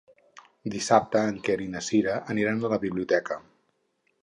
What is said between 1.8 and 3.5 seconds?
Cira aniran a la biblioteca.